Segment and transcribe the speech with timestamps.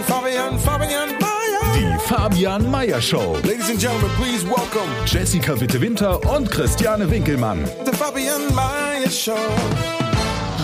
[0.00, 1.74] Fabian, Fabian, Fabian Mayer.
[1.74, 3.36] Die Fabian Meyer Show.
[3.44, 7.66] Ladies and gentlemen, please welcome Jessica Witte-Winter und Christiane Winkelmann.
[7.84, 9.36] the Fabian Mayer Show.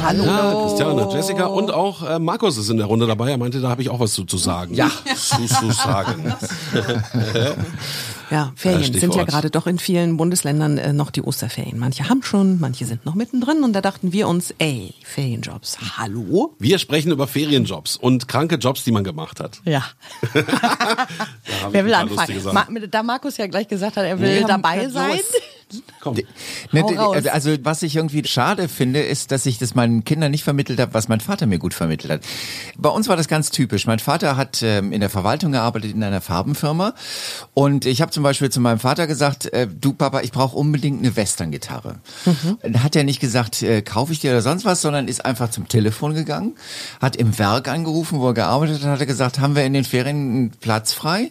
[0.02, 0.24] Hallo.
[0.24, 3.30] Ja, Christiane, Jessica und auch äh, Markus ist in der Runde dabei.
[3.32, 4.74] Er meinte, da habe ich auch was zu, zu sagen.
[4.74, 4.90] Ja.
[5.14, 6.32] Zu, zu sagen.
[8.30, 9.00] Ja, Ferien Stichwort.
[9.00, 11.78] sind ja gerade doch in vielen Bundesländern äh, noch die Osterferien.
[11.78, 16.54] Manche haben schon, manche sind noch mittendrin und da dachten wir uns, ey, Ferienjobs, hallo?
[16.58, 19.60] Wir sprechen über Ferienjobs und kranke Jobs, die man gemacht hat.
[19.64, 19.84] Ja.
[21.70, 22.42] Wer will anfangen?
[22.52, 25.20] Ma da Markus ja gleich gesagt hat, er will haben dabei grad sein.
[26.00, 26.16] Komm.
[26.72, 27.26] Ne, Hau d- raus.
[27.26, 30.94] also was ich irgendwie schade finde, ist, dass ich das meinen Kindern nicht vermittelt habe,
[30.94, 32.20] was mein Vater mir gut vermittelt hat.
[32.76, 33.86] Bei uns war das ganz typisch.
[33.86, 36.94] Mein Vater hat ähm, in der Verwaltung gearbeitet in einer Farbenfirma
[37.54, 41.00] und ich habe zum Beispiel zu meinem Vater gesagt, äh, du Papa, ich brauche unbedingt
[41.00, 41.96] eine Western-Gitarre.
[42.62, 45.50] Dann Hat er nicht gesagt, äh, kaufe ich dir oder sonst was, sondern ist einfach
[45.50, 46.54] zum Telefon gegangen,
[47.00, 49.84] hat im Werk angerufen, wo er gearbeitet hat, hat er gesagt, haben wir in den
[49.84, 51.30] Ferien einen Platz frei?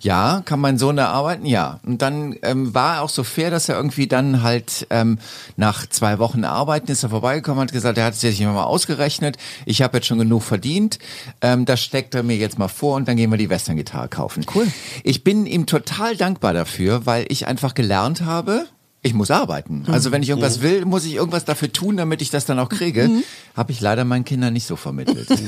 [0.00, 1.46] Ja, kann mein Sohn da arbeiten?
[1.46, 1.80] Ja.
[1.84, 5.18] Und dann ähm, war er auch so fair, dass er irgendwie dann halt ähm,
[5.56, 8.64] nach zwei Wochen Arbeiten ist er vorbeigekommen, hat gesagt, er hat es sich immer mal
[8.64, 10.98] ausgerechnet, ich habe jetzt schon genug verdient,
[11.40, 14.44] ähm, das steckt er mir jetzt mal vor und dann gehen wir die Western-Gitarre kaufen.
[14.54, 14.66] Cool.
[15.02, 18.66] Ich bin ihm total dankbar dafür, weil ich einfach gelernt habe,
[19.06, 19.84] ich muss arbeiten.
[19.90, 22.68] Also wenn ich irgendwas will, muss ich irgendwas dafür tun, damit ich das dann auch
[22.68, 23.08] kriege.
[23.56, 25.28] Habe ich leider meinen Kindern nicht so vermittelt.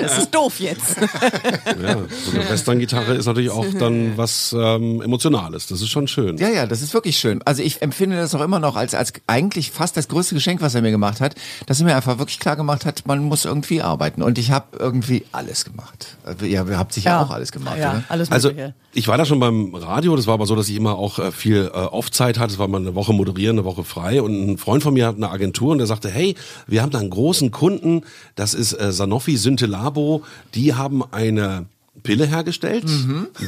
[0.00, 0.96] Das ist doof jetzt.
[1.00, 5.66] Ja, so eine Western-Gitarre ist natürlich auch dann was ähm, Emotionales.
[5.66, 6.36] Das ist schon schön.
[6.38, 7.40] Ja, ja, das ist wirklich schön.
[7.44, 10.74] Also ich empfinde das auch immer noch als, als eigentlich fast das größte Geschenk, was
[10.74, 11.34] er mir gemacht hat,
[11.66, 14.22] dass er mir einfach wirklich klar gemacht hat, man muss irgendwie arbeiten.
[14.22, 16.16] Und ich habe irgendwie alles gemacht.
[16.24, 18.04] Also, Ihr habt sicher auch alles gemacht, ja, oder?
[18.08, 18.74] alles Also Mögliche.
[18.94, 21.32] ich war da schon beim Radio, das war aber so, dass ich immer auch äh,
[21.58, 24.22] viel äh, Off-Zeit hatte, es war mal eine Woche moderieren, eine Woche frei.
[24.22, 26.34] Und ein Freund von mir hat eine Agentur und der sagte, hey,
[26.66, 28.02] wir haben da einen großen Kunden,
[28.34, 30.22] das ist äh, Sanofi Syntelabo,
[30.54, 31.66] die haben eine
[32.02, 32.84] Pille hergestellt,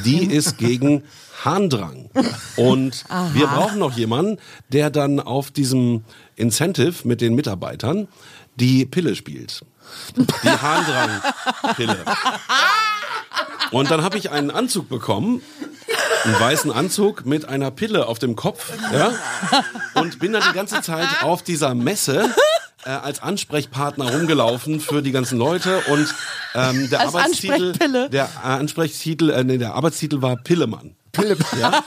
[0.05, 1.05] die ist gegen
[1.45, 2.11] Harndrang.
[2.57, 4.39] Und wir brauchen noch jemanden,
[4.71, 6.03] der dann auf diesem
[6.37, 8.09] Incentive mit den Mitarbeitern
[8.57, 9.65] die Pille spielt.
[10.17, 11.99] Die Harndrang-Pille.
[13.71, 15.43] Und dann habe ich einen Anzug bekommen,
[16.25, 19.13] einen weißen Anzug mit einer Pille auf dem Kopf, ja,
[19.95, 22.29] und bin dann die ganze Zeit auf dieser Messe
[22.85, 25.81] äh, als Ansprechpartner rumgelaufen für die ganzen Leute.
[25.89, 26.15] Und
[26.55, 30.97] ähm, der Als Arbeitstitel, der äh, Ansprechtitel, äh, nee, der Arbeitstitel war Pillemann.
[31.61, 31.83] Ja?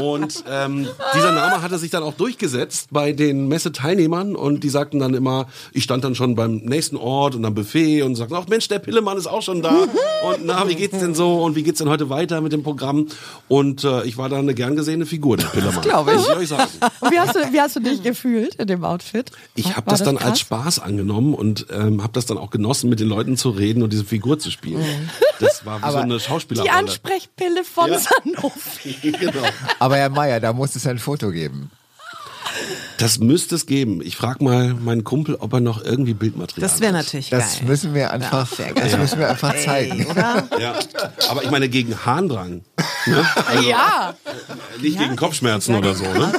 [0.00, 4.98] Und ähm, dieser Name hatte sich dann auch durchgesetzt bei den Messeteilnehmern und die sagten
[4.98, 8.46] dann immer, ich stand dann schon beim nächsten Ort und am Buffet und sagten, ach
[8.48, 11.62] Mensch, der Pillemann ist auch schon da und na, wie geht's denn so und wie
[11.62, 13.06] geht's denn heute weiter mit dem Programm?
[13.48, 15.80] Und äh, ich war da eine gern gesehene Figur, der Pillemann.
[15.82, 16.20] glaub ich.
[16.22, 16.70] Ich euch sagen.
[17.00, 19.30] Und wie hast, du, wie hast du dich gefühlt in dem Outfit?
[19.54, 20.40] Ich habe war das dann als krass?
[20.40, 23.92] Spaß angenommen und ähm, habe das dann auch genossen, mit den Leuten zu reden und
[23.92, 24.84] diese Figur zu spielen.
[25.40, 26.72] Das war wie so eine Die Schauspielerrolle.
[26.76, 28.00] Ansprechpille von Ja.
[28.34, 29.12] Sanofi.
[29.20, 29.42] genau.
[29.78, 31.70] Aber Herr Meier, da muss es ein Foto geben.
[32.98, 34.00] Das müsste es geben.
[34.02, 37.04] Ich frage mal meinen Kumpel, ob er noch irgendwie Bildmaterial Das wäre hat.
[37.06, 37.66] natürlich Das geil.
[37.68, 40.00] müssen wir einfach, Ja, das müssen wir einfach zeigen.
[40.00, 40.48] Ey, oder?
[40.60, 40.74] Ja,
[41.30, 42.62] aber ich meine gegen Harndrang.
[43.06, 43.26] Ne?
[43.46, 44.14] Also, Ja.
[44.80, 46.04] Nicht gegen Kopfschmerzen oder so.
[46.04, 46.32] Ne?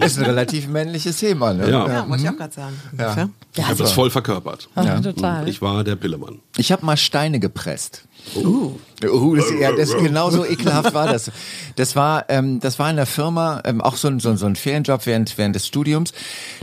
[0.00, 1.68] Das ist ein relativ männliches Thema, ne?
[1.68, 1.86] Ja.
[1.88, 2.80] Ja, wollte ich auch gerade sagen.
[2.96, 3.14] Ja.
[3.16, 4.68] Ja, Ich habe das voll verkörpert.
[4.76, 5.00] ja.
[5.00, 5.48] total.
[5.48, 6.38] Ich war der Pillemann.
[6.56, 8.04] Ich habe mal Steine gepresst.
[8.36, 8.72] Uh.
[9.04, 11.30] Uh, das, ja, das genauso ekelhaft war das.
[11.76, 14.46] Das war, ähm, das war in der Firma ähm, auch so ein, so, ein- so
[14.46, 16.12] ein Ferienjob während während des Studiums.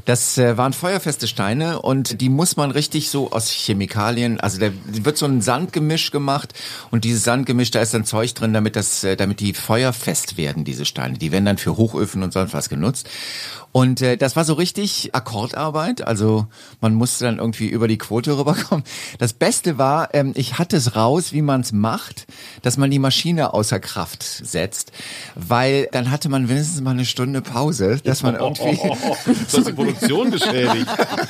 [0.04, 4.68] Das äh, waren feuerfeste Steine und die muss man richtig so aus Chemikalien, also da
[4.86, 6.54] wird so ein Sandgemisch gemacht
[6.92, 10.66] und dieses Sandgemisch, da ist dann Zeug drin, damit das, äh, damit die feuerfest werden,
[10.66, 11.18] diese Steine.
[11.18, 13.08] Die werden dann für Hochöfen und sonst was genutzt.
[13.72, 16.48] Und äh, das war so richtig Akkordarbeit, also
[16.82, 18.84] man musste dann irgendwie über die Quote rüberkommen.
[19.20, 22.28] Das Beste war, ähm, ich hatte es raus, wie man es macht,
[22.62, 24.92] dass man die Maschine außer Kraft setzt,
[25.36, 28.80] weil dann hatte man wenigstens mal eine Stunde Pause, dass man irgendwie...
[29.46, 30.88] Das hat die Produktion beschädigt.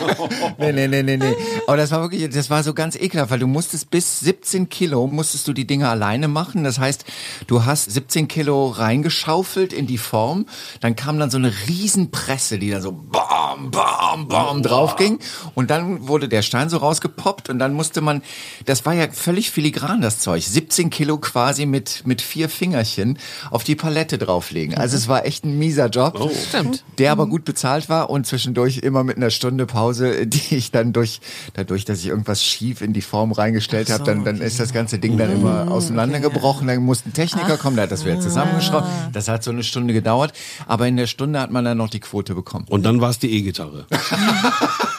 [0.57, 1.35] nee, nee, nee, nee, nee.
[1.67, 5.07] Aber das war wirklich, das war so ganz ekelhaft, weil du musstest bis 17 Kilo,
[5.07, 6.63] musstest du die Dinge alleine machen.
[6.63, 7.05] Das heißt,
[7.47, 10.45] du hast 17 Kilo reingeschaufelt in die Form,
[10.81, 15.19] dann kam dann so eine Riesenpresse, die dann so bam, bam, bam, bam drauf ging.
[15.53, 18.21] Und dann wurde der Stein so rausgepoppt und dann musste man,
[18.65, 20.43] das war ja völlig filigran, das Zeug.
[20.43, 23.17] 17 Kilo quasi mit, mit vier Fingerchen
[23.51, 24.77] auf die Palette drauflegen.
[24.77, 26.31] Also es war echt ein mieser Job.
[26.47, 26.83] Stimmt.
[26.97, 30.93] Der aber gut bezahlt war und zwischendurch immer mit einer Stunde Pause, die ich dann
[30.93, 31.19] durch,
[31.53, 34.99] dadurch, dass ich irgendwas schief in die Form reingestellt habe, dann, dann ist das ganze
[34.99, 36.67] Ding dann immer auseinandergebrochen.
[36.67, 38.87] Dann musste ein Techniker kommen, der hat das wieder zusammengeschraubt.
[39.11, 40.33] Das hat so eine Stunde gedauert.
[40.67, 42.65] Aber in der Stunde hat man dann noch die Quote bekommen.
[42.69, 43.87] Und dann war es die E-Gitarre.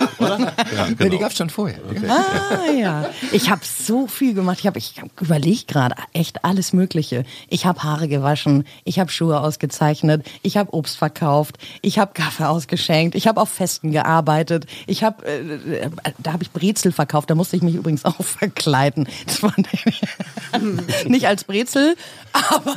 [0.73, 1.19] Ja, Ja, die genau.
[1.19, 1.79] gab's schon vorher.
[2.09, 4.59] Ah ja, ich habe so viel gemacht.
[4.61, 7.25] Ich habe ich hab überlegt gerade echt alles Mögliche.
[7.49, 12.49] Ich habe Haare gewaschen, ich habe Schuhe ausgezeichnet, ich habe Obst verkauft, ich habe Kaffee
[12.49, 17.31] ausgeschenkt, ich habe auf Festen gearbeitet, ich habe äh, da habe ich Brezel verkauft.
[17.31, 19.09] Da musste ich mich übrigens auch verkleiden.
[19.27, 19.55] Das war
[21.07, 21.97] nicht als Brezel,
[22.33, 22.77] aber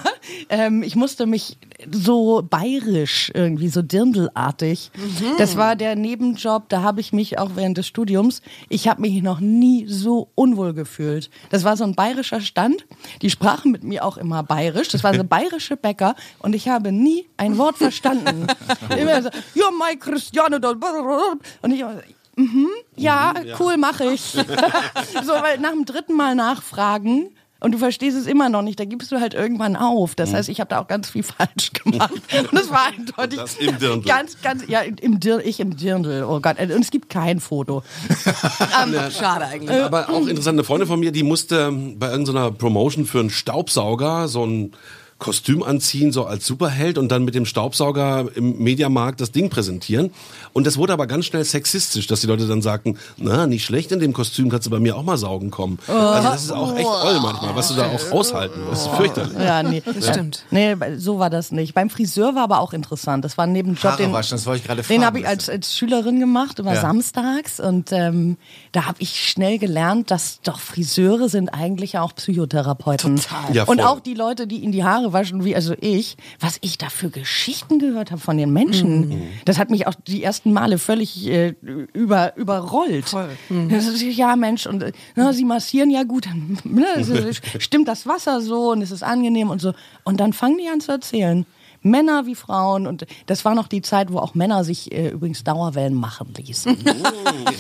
[0.50, 1.58] ähm, ich musste mich
[1.92, 4.92] so bayerisch irgendwie so dirndlartig.
[5.38, 6.70] Das war der Nebenjob.
[6.70, 10.74] Da habe ich mich auch während des Studiums, ich habe mich noch nie so unwohl
[10.74, 11.30] gefühlt.
[11.50, 12.86] Das war so ein bayerischer Stand.
[13.22, 14.90] Die sprachen mit mir auch immer bayerisch.
[14.90, 18.48] Das war so bayerische Bäcker und ich habe nie ein Wort verstanden.
[18.98, 20.76] immer so, ja, mein Christiane, da-
[21.62, 21.84] und ich
[22.36, 24.22] mhm, ja, cool, mache ich.
[24.32, 28.86] so, weil nach dem dritten Mal nachfragen und du verstehst es immer noch nicht, da
[28.86, 30.16] gibst du halt irgendwann auf.
[30.16, 32.14] Das heißt, ich habe da auch ganz viel falsch gemacht.
[32.14, 33.40] Und das war eindeutig.
[33.40, 34.08] Das im Dirndl.
[34.08, 36.24] Ganz, ganz, ja, im Dirndl, ich im Dirndl.
[36.24, 37.84] Oh Gott, und es gibt kein Foto.
[38.82, 39.82] Ähm, schade eigentlich.
[39.82, 44.28] Aber auch interessant, eine Freundin von mir, die musste bei irgendeiner Promotion für einen Staubsauger
[44.28, 44.74] so ein
[45.20, 50.12] Kostüm anziehen, so als Superheld und dann mit dem Staubsauger im Mediamarkt das Ding präsentieren.
[50.54, 53.92] Und das wurde aber ganz schnell sexistisch, dass die Leute dann sagten, na, nicht schlecht
[53.92, 55.78] in dem Kostüm, kannst du bei mir auch mal saugen kommen.
[55.88, 58.88] Also das ist auch echt oll manchmal, was du da auch aushalten musst.
[58.90, 59.38] Fürchterlich.
[59.38, 59.84] Ja, nee.
[59.86, 60.46] Das stimmt.
[60.52, 61.74] Nee, so war das nicht.
[61.74, 63.26] Beim Friseur war aber auch interessant.
[63.26, 65.50] Das war ein Nebenjob, Haare den, waschen, das wollte ich gerade den habe ich als,
[65.50, 66.82] als Schülerin gemacht, immer Ja.
[66.82, 67.60] samstags.
[67.60, 68.38] Und ähm,
[68.72, 73.18] da habe ich schnell gelernt, dass doch Friseure sind eigentlich auch Psychotherapeuten.
[73.18, 73.54] Total.
[73.56, 76.78] Ja, und auch die Leute, die in die Haare waschen, wie also ich, was ich
[76.78, 79.22] da für Geschichten gehört habe von den Menschen, Mhm.
[79.46, 81.54] das hat mich auch die ersten Male völlig äh,
[81.94, 83.06] über, überrollt.
[83.10, 83.30] Voll.
[83.70, 84.84] Das ist, ja, Mensch, und
[85.16, 86.28] na, sie massieren ja gut,
[86.64, 86.86] ne,
[87.60, 89.74] stimmt das Wasser so und es ist angenehm und so.
[90.04, 91.46] Und dann fangen die an zu erzählen.
[91.82, 95.44] Männer wie Frauen und das war noch die Zeit, wo auch Männer sich äh, übrigens
[95.44, 96.78] Dauerwellen machen ließen.
[96.84, 96.94] Wir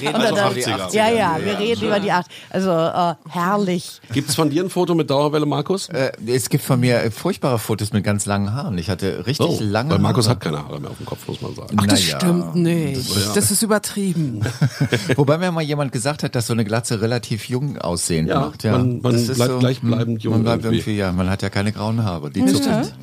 [0.02, 0.94] reden also über die 80er.
[0.96, 2.28] ja, ja, wir reden über die Acht.
[2.50, 4.02] Also äh, herrlich.
[4.12, 5.90] Gibt's von dir ein Foto mit Dauerwelle, Markus?
[5.90, 8.78] Äh, es gibt von mir äh, furchtbare Fotos mit ganz langen Haaren.
[8.78, 10.36] Ich hatte richtig Oh, lange weil Markus Haare.
[10.36, 11.78] hat keine Haare mehr auf dem Kopf, muss man sagen.
[11.80, 12.18] Ach, das Naja.
[12.20, 13.36] stimmt nicht.
[13.36, 14.42] Das ist übertrieben.
[15.16, 18.64] Wobei mir mal jemand gesagt hat, dass so eine Glatze relativ jung aussehen Ja, macht.
[18.66, 20.80] man- man Das ist bleibt gleichbleibend jung Man bleibt irgendwie.
[20.80, 22.30] irgendwie, ja, man hat ja keine grauen Haare.
[22.30, 22.94] Die Zukunft.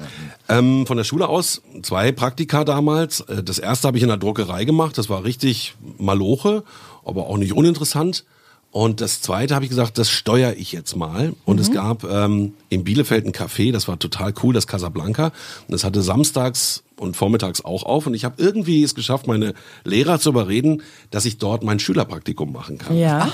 [0.48, 3.20] Ähm, von der Schule aus zwei Praktika damals.
[3.20, 4.96] Äh, Das erste habe ich in der Druckerei gemacht.
[4.98, 6.62] Das war richtig maloche,
[7.04, 8.24] aber auch nicht uninteressant.
[8.70, 11.32] Und das zweite habe ich gesagt, das steuere ich jetzt mal.
[11.46, 15.26] Und es gab ähm, in Bielefeld ein Café, das war total cool, das Casablanca.
[15.26, 18.06] Und das hatte samstags und vormittags auch auf.
[18.06, 19.54] Und ich habe irgendwie es geschafft, meine
[19.84, 22.98] Lehrer zu überreden, dass ich dort mein Schülerpraktikum machen kann.
[22.98, 23.30] Ja.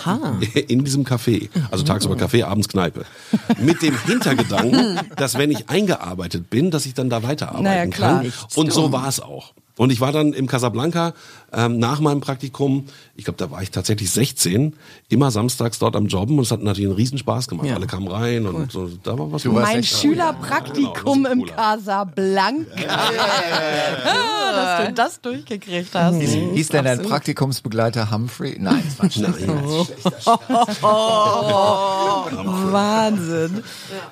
[0.69, 1.49] In diesem Café.
[1.73, 3.05] Also tagsüber Café, abends Kneipe.
[3.59, 8.23] Mit dem Hintergedanken, dass wenn ich eingearbeitet bin, dass ich dann da weiterarbeiten Naja, klar.
[8.23, 8.33] kann.
[8.55, 9.55] Und so war es auch.
[9.77, 11.15] Und ich war dann im Casablanca
[11.53, 14.75] ähm, nach meinem Praktikum, ich glaube, da war ich tatsächlich 16,
[15.09, 17.67] immer samstags dort am Jobben und es hat natürlich einen Riesenspaß gemacht.
[17.67, 17.75] Ja.
[17.77, 21.47] Alle kamen rein und so, da war was Mein Schülerpraktikum Genau, das im.
[21.47, 22.99] Casablanca.
[24.07, 26.17] Ah, dass du das durchgekriegt hast.
[26.17, 28.57] Hieß denn dein Praktikumsbegleiter Humphrey?
[28.59, 29.49] Nein, das war Nein.
[32.73, 33.63] Wahnsinn.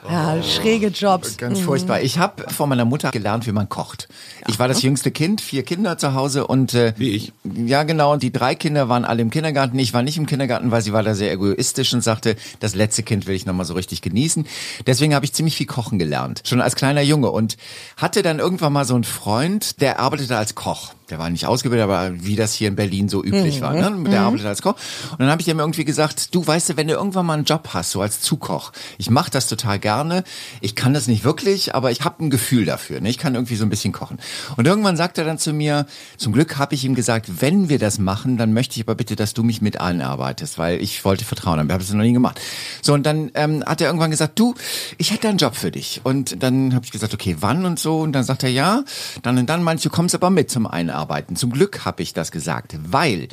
[0.09, 1.37] Ja, schräge Jobs.
[1.37, 2.01] Ganz furchtbar.
[2.03, 4.09] Ich habe von meiner Mutter gelernt, wie man kocht.
[4.49, 7.30] Ich war das jüngste Kind, vier Kinder zu Hause und äh, Wie ich.
[7.45, 8.13] Ja, genau.
[8.13, 9.79] Und die drei Kinder waren alle im Kindergarten.
[9.79, 13.03] Ich war nicht im Kindergarten, weil sie war da sehr egoistisch und sagte, das letzte
[13.03, 14.47] Kind will ich nochmal so richtig genießen.
[14.87, 17.57] Deswegen habe ich ziemlich viel kochen gelernt, schon als kleiner Junge und
[17.97, 20.95] hatte dann irgendwann mal so einen Freund, der arbeitete als Koch.
[21.11, 23.75] Der war nicht ausgebildet, aber wie das hier in Berlin so üblich war.
[23.75, 24.11] Ne?
[24.11, 24.77] Der arbeitet als Koch.
[25.11, 27.45] Und dann habe ich ihm irgendwie gesagt, du weißt du, wenn du irgendwann mal einen
[27.45, 30.25] Job hast, so als Zukoch, ich mache das total gerne.
[30.61, 33.01] Ich kann das nicht wirklich, aber ich habe ein Gefühl dafür.
[33.01, 33.11] Ne?
[33.11, 34.19] Ich kann irgendwie so ein bisschen kochen.
[34.57, 35.87] Und irgendwann sagt er dann zu mir,
[36.17, 39.17] zum Glück habe ich ihm gesagt, wenn wir das machen, dann möchte ich aber bitte,
[39.17, 41.69] dass du mich mit einarbeitest, weil ich wollte Vertrauen haben.
[41.69, 42.41] Wir haben es noch nie gemacht.
[42.83, 44.55] So, und dann ähm, hat er irgendwann gesagt, du,
[44.99, 46.01] ich hätte einen Job für dich.
[46.05, 48.01] Und dann habe ich gesagt, okay, wann und so.
[48.01, 48.85] Und dann sagt er, ja,
[49.23, 51.00] dann und dann manche, du kommst aber mit zum Einarbeiten.
[51.35, 53.29] Zum Glück habe ich das gesagt, weil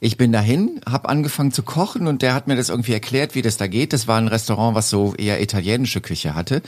[0.00, 3.42] ich bin dahin, habe angefangen zu kochen und der hat mir das irgendwie erklärt, wie
[3.42, 3.92] das da geht.
[3.92, 6.62] Das war ein Restaurant, was so eher italienische Küche hatte.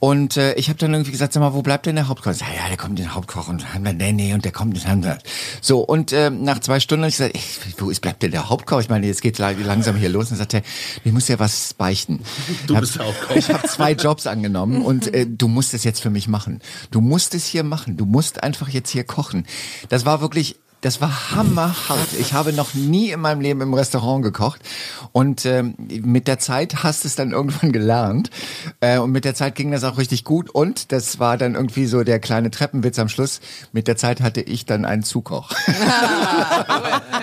[0.00, 2.32] Und äh, ich habe dann irgendwie gesagt, sag mal, wo bleibt denn der Hauptkoch?
[2.32, 5.18] Ja, ja, der kommt in den Hauptkoch und nee, nee, und der kommt in den
[5.60, 7.42] So, und ähm, nach zwei Stunden habe ich gesagt, ey,
[7.76, 8.80] wo ist, bleibt denn der Hauptkoch?
[8.80, 10.30] Ich meine, jetzt geht langsam hier los.
[10.30, 10.62] Und sagt er,
[11.04, 12.20] ich muss ja was beichten.
[12.66, 13.36] Du hab, bist der Hauptkoch.
[13.36, 16.60] Ich habe zwei Jobs angenommen und äh, du musst es jetzt für mich machen.
[16.90, 17.98] Du musst es hier machen.
[17.98, 19.46] Du musst einfach jetzt hier kochen.
[19.90, 22.12] Das war wirklich das war hammerhart.
[22.18, 24.60] Ich habe noch nie in meinem Leben im Restaurant gekocht.
[25.12, 28.30] Und ähm, mit der Zeit hast du es dann irgendwann gelernt.
[28.80, 30.48] Äh, und mit der Zeit ging das auch richtig gut.
[30.50, 33.40] Und das war dann irgendwie so der kleine Treppenwitz am Schluss.
[33.72, 35.50] Mit der Zeit hatte ich dann einen Zukoch.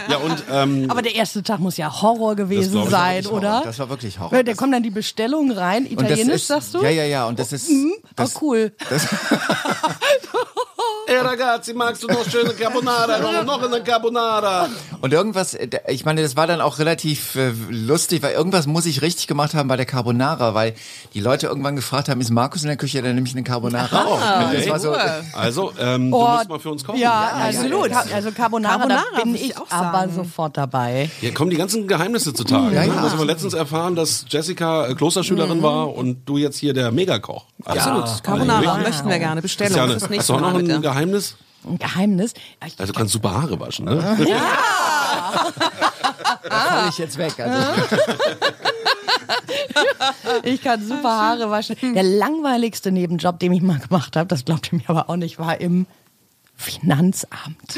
[0.10, 3.62] Ja, und ähm, Aber der erste Tag muss ja Horror gewesen sein, Das oder?
[3.66, 4.32] Das war wirklich Horror.
[4.32, 6.82] Weil Da Das- kommen dann die Bestellungen rein, das italienisch, ist, sagst du?
[6.82, 7.26] Ja, ja, ja.
[7.28, 7.70] Und das ist.
[7.70, 7.92] Mhm.
[8.16, 8.72] Das, oh, cool.
[11.10, 13.18] Ey ragazzi, magst du noch schöne Carbonara?
[13.20, 14.68] Noch, noch eine Carbonara.
[15.00, 18.86] Und irgendwas, äh, ich meine, das war dann auch relativ äh, lustig, weil irgendwas muss
[18.86, 20.74] ich richtig gemacht haben bei der Carbonara, weil
[21.14, 24.06] die Leute irgendwann gefragt haben, ist Markus in der Küche, dann nehme ich eine Carbonara.
[24.06, 24.58] Oh, okay.
[24.58, 24.94] Das war so,
[25.34, 27.00] Also, ähm, du Oh, musst mal für uns kochen.
[27.00, 27.90] Ja, absolut.
[28.14, 30.14] Also Carbonara, Carbonara da bin ich auch aber sagen.
[30.14, 31.10] sofort dabei.
[31.22, 32.76] Hier kommen die ganzen Geheimnisse zutage.
[32.76, 32.88] Ja, ne?
[32.94, 33.02] ja.
[33.02, 36.92] Das haben wir letztens erfahren, dass Jessica äh, Klosterschülerin war und du jetzt hier der
[36.92, 37.46] Megakoch.
[37.64, 38.24] Absolut.
[38.24, 38.78] Carbonara Ja.
[38.78, 39.42] möchten wir gerne.
[39.42, 39.68] Bestellung.
[39.74, 40.97] Christiane, fürs hast nächste du auch noch ein.
[40.98, 41.36] Geheimnis?
[41.66, 42.34] Ein Geheimnis.
[42.62, 43.96] Ja, ich- Also du kannst super Haare waschen, ne?
[46.50, 47.34] da falle ich jetzt weg.
[47.40, 47.82] Also,
[50.44, 51.76] Ich kann super Haare waschen.
[51.94, 55.38] Der langweiligste Nebenjob, den ich mal gemacht habe, das glaubt ihr mir aber auch nicht,
[55.40, 55.86] war im
[56.56, 57.78] Finanzamt.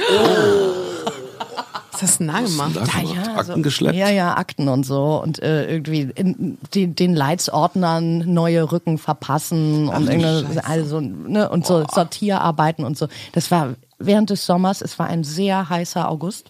[2.01, 2.75] Ist das nah gemacht?
[2.75, 3.95] Da gemacht, Akten so- geschleppt.
[3.95, 5.21] Ja, ja, Akten und so.
[5.21, 11.65] Und äh, irgendwie in, die, den Leitsordnern neue Rücken verpassen und irgendeine, also, ne, und
[11.65, 13.07] so Sortierarbeiten und so.
[13.33, 16.49] Das war während des Sommers, es war ein sehr heißer August.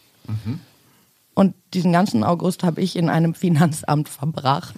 [1.40, 4.74] Und diesen ganzen August habe ich in einem Finanzamt verbracht.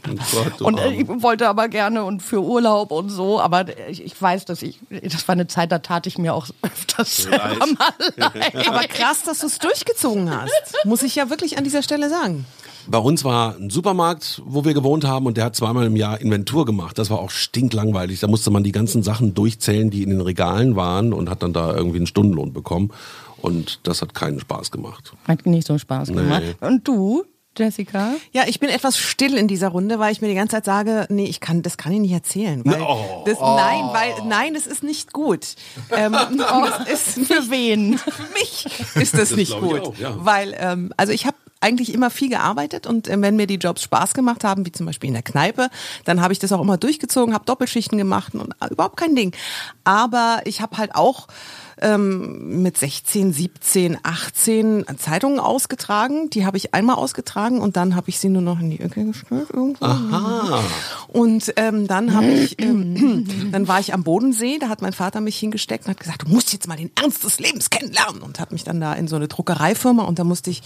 [0.60, 4.22] Du und äh, ich wollte aber gerne und für Urlaub und so, aber ich, ich
[4.22, 7.94] weiß, dass ich, das war eine Zeit, da tat ich mir auch öfters selber mal
[8.16, 8.68] leid.
[8.68, 10.86] Aber krass, dass du es durchgezogen hast.
[10.86, 12.46] Muss ich ja wirklich an dieser Stelle sagen.
[12.86, 16.22] Bei uns war ein Supermarkt, wo wir gewohnt haben und der hat zweimal im Jahr
[16.22, 17.00] Inventur gemacht.
[17.00, 18.20] Das war auch stinklangweilig.
[18.20, 21.54] Da musste man die ganzen Sachen durchzählen, die in den Regalen waren und hat dann
[21.54, 22.92] da irgendwie einen Stundenlohn bekommen.
[23.42, 25.14] Und das hat keinen Spaß gemacht.
[25.28, 26.44] Hat nicht so Spaß gemacht.
[26.62, 27.24] Und du,
[27.58, 28.14] Jessica?
[28.32, 31.06] Ja, ich bin etwas still in dieser Runde, weil ich mir die ganze Zeit sage,
[31.10, 32.62] nee, ich kann, das kann ich nicht erzählen.
[32.66, 33.24] Weil Oh.
[33.26, 35.56] das, Nein, weil, nein, das ist nicht gut.
[35.96, 36.14] Ähm,
[36.88, 37.98] das ist Für wen?
[37.98, 39.82] für mich ist das, nicht glaub ich gut.
[39.82, 40.14] auch, ja.
[40.18, 43.84] Weil, ähm, also ich habe eigentlich immer viel gearbeitet und äh, wenn mir die Jobs
[43.84, 45.70] Spaß gemacht haben, wie zum Beispiel in der Kneipe,
[46.06, 49.36] dann habe ich das auch immer durchgezogen, habe Doppelschichten gemacht und äh, überhaupt kein Ding.
[49.84, 51.28] Aber ich habe halt auch
[51.82, 56.30] ähm, mit 16, 17, 18 Zeitungen ausgetragen.
[56.30, 59.06] Die habe ich einmal ausgetragen und dann habe ich sie nur noch in die Ecke
[59.06, 59.86] gestellt irgendwo.
[61.08, 65.22] Und ähm, dann habe ich, ähm, dann war ich am Bodensee, da hat mein Vater
[65.22, 68.40] mich hingesteckt und hat gesagt, du musst jetzt mal den Ernst des Lebens kennenlernen und
[68.40, 70.62] hat mich dann da in so eine Druckereifirma und da musste ich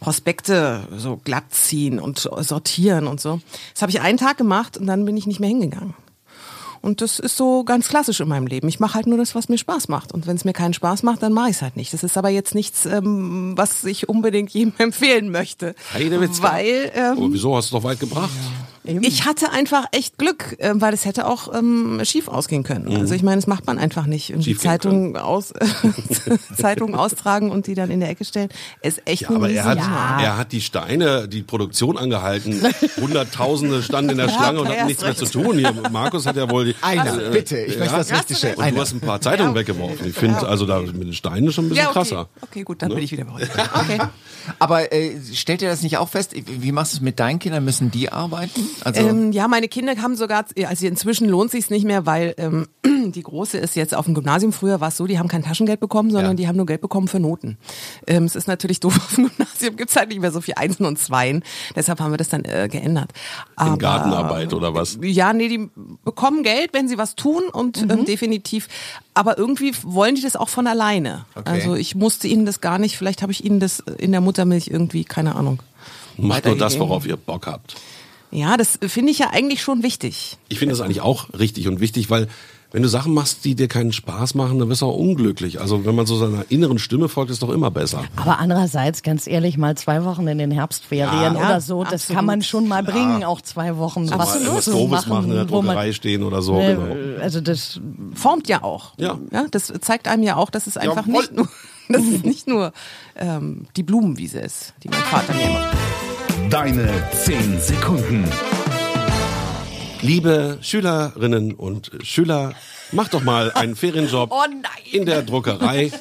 [0.00, 3.40] Prospekte so glatt ziehen und sortieren und so.
[3.74, 5.94] Das habe ich einen Tag gemacht und dann bin ich nicht mehr hingegangen.
[6.82, 8.66] Und das ist so ganz klassisch in meinem Leben.
[8.68, 10.12] Ich mache halt nur das, was mir Spaß macht.
[10.12, 11.92] Und wenn es mir keinen Spaß macht, dann mache ich es halt nicht.
[11.92, 15.74] Das ist aber jetzt nichts, ähm, was ich unbedingt jedem empfehlen möchte.
[15.92, 16.52] Heidewitzka.
[16.52, 18.30] Weil ähm, Oh, wieso hast du doch weit gebracht?
[18.84, 22.96] Ich hatte einfach echt Glück, äh, weil es hätte auch ähm, schief ausgehen können.
[22.96, 24.30] Also ich meine, das macht man einfach nicht.
[24.30, 24.58] Irgendwie Mhm.
[24.58, 25.52] Zeitungen aus,
[26.56, 28.48] Zeitungen austragen und die dann in der Ecke stellen.
[28.82, 32.60] Ist echt Ja, ein aber er hat, Riesen- er hat die Steine, die Produktion angehalten.
[33.00, 35.58] Hunderttausende standen in der Schlange und hatten nichts mehr hast zu tun.
[35.58, 38.48] Hier, Markus hat ja wohl die, Einer, äh, bitte, ich möchte das Richtige.
[38.50, 38.80] Und du Einer.
[38.80, 40.06] hast ein paar Zeitungen weggeworfen.
[40.08, 41.98] Ich finde also da mit den Steinen schon ein bisschen ja, okay.
[41.98, 42.28] krasser.
[42.42, 42.94] Okay, gut, dann Ne?
[42.96, 43.48] bin ich wieder bei euch.
[43.80, 43.98] Okay.
[44.58, 46.32] Aber äh, stellt ihr das nicht auch fest?
[46.34, 47.64] Wie machst du es mit deinen Kindern?
[47.64, 48.66] Müssen die arbeiten?
[48.84, 52.66] Also Ähm, ja, meine Kinder haben sogar, also inzwischen lohnt sich's nicht mehr, weil ähm,
[53.12, 54.52] die Große ist jetzt auf dem Gymnasium.
[54.52, 56.36] Früher war es so, die haben kein Taschengeld bekommen, sondern Ja.
[56.36, 57.58] die haben nur Geld bekommen für Noten.
[58.06, 60.86] Ähm, es ist natürlich doof, auf dem Gymnasium gibt's halt nicht mehr so viel Einsen
[60.86, 61.42] und Zweien.
[61.76, 63.10] Deshalb haben wir das dann äh, geändert.
[63.56, 64.98] Aber, In Gartenarbeit oder was?
[65.02, 65.68] Ja, nee, die
[66.04, 67.90] bekommen Geld, wenn sie was tun und Mhm.
[67.90, 68.68] ähm, definitiv.
[69.14, 71.24] Aber irgendwie wollen die das auch von alleine.
[71.34, 71.48] Okay.
[71.50, 74.68] Also ich musste ihnen das gar nicht, vielleicht habe ich ihnen das in der Muttermilch
[74.68, 75.60] irgendwie, keine Ahnung.
[76.16, 77.76] Macht nur das, worauf ihr Bock habt.
[78.30, 80.38] Ja, das finde ich ja eigentlich schon wichtig.
[80.48, 82.28] Ich finde das eigentlich auch richtig und wichtig, weil
[82.72, 85.60] wenn du Sachen machst, die dir keinen Spaß machen, dann wirst du auch unglücklich.
[85.60, 88.04] Also wenn man so seiner inneren Stimme folgt, ist doch immer besser.
[88.14, 92.16] Aber andererseits, ganz ehrlich, mal zwei Wochen in den Herbstferien Ja, oder so, das absolut.
[92.16, 94.04] kann man schon mal bringen, auch zwei Wochen.
[94.04, 96.58] Mal was was Doofes machen, in der wo man- Druckerei stehen oder so.
[96.60, 97.20] Ne, genau.
[97.20, 97.80] Also das
[98.14, 98.92] formt ja auch.
[98.98, 99.18] Ja.
[99.32, 99.46] ja.
[99.50, 101.22] Das zeigt einem ja auch, dass es einfach Jawohl.
[101.22, 101.48] nicht nur,
[101.88, 102.72] dass es nicht nur
[103.16, 105.76] ähm, die Blumenwiese ist, die mein Vater mir macht.
[106.48, 108.24] Deine 10 Sekunden.
[110.00, 112.54] Liebe Schülerinnen und Schüler,
[112.92, 114.44] macht doch mal einen Ferienjob Oh
[114.90, 115.92] in der Druckerei.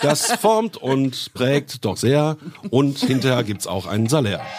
[0.00, 2.36] Das formt und prägt doch sehr.
[2.70, 4.40] Und hinterher gibt's auch einen Salär.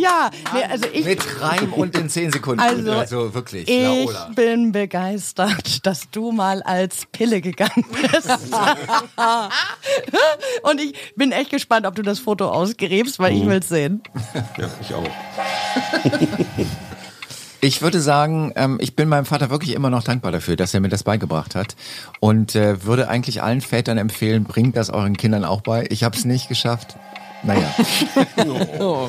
[0.00, 2.60] Ja, nee, also ich, Mit Reim und in 10 Sekunden.
[2.60, 4.30] Also, also wirklich, ich Laola.
[4.34, 8.28] bin begeistert, dass du mal als Pille gegangen bist.
[10.62, 14.02] Und ich bin echt gespannt, ob du das Foto ausgräbst, weil ich will's sehen.
[14.58, 15.04] Ja, ich auch.
[17.60, 20.80] Ich würde sagen, ähm, ich bin meinem Vater wirklich immer noch dankbar dafür, dass er
[20.80, 21.76] mir das beigebracht hat.
[22.20, 25.86] Und äh, würde eigentlich allen Vätern empfehlen, bringt das euren Kindern auch bei.
[25.88, 26.96] Ich habe es nicht geschafft.
[27.44, 27.74] Naja.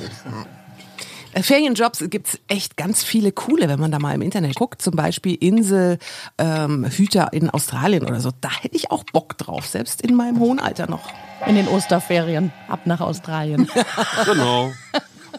[1.36, 4.82] Äh, Ferienjobs gibt's echt ganz viele coole, wenn man da mal im Internet guckt.
[4.82, 6.00] Zum Beispiel Inselhüter
[6.38, 8.32] ähm, Hüter in Australien oder so.
[8.39, 11.12] Da hätte ich auch Bock drauf, selbst in meinem hohen Alter noch.
[11.46, 13.70] In den Osterferien, ab nach Australien.
[14.25, 14.72] Genau.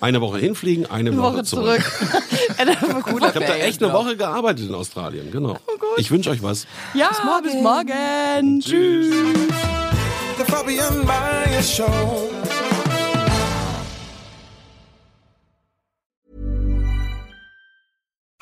[0.00, 1.80] Eine Woche hinfliegen, eine Woche, zurück.
[3.04, 5.56] Cooler Ich habe da echt eine Woche gearbeitet in Australien, genau.
[5.96, 6.66] ich wünsche euch was.
[6.92, 7.44] Ja, bis morgen.
[7.44, 8.60] Bis morgen.
[8.60, 9.14] Tschüss.
[10.36, 11.08] The Fabian
[11.62, 12.28] Show.